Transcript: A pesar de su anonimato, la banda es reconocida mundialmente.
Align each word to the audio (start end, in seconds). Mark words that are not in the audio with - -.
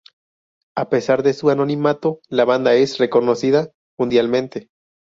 A 0.75 0.89
pesar 0.89 1.21
de 1.21 1.31
su 1.31 1.51
anonimato, 1.51 2.21
la 2.27 2.43
banda 2.43 2.73
es 2.73 2.97
reconocida 2.97 3.69
mundialmente. 3.99 4.71